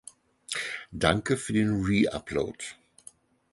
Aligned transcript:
Danke 0.91 1.37
für 1.37 1.53
den 1.53 1.83
Re-Upload! 1.83 2.57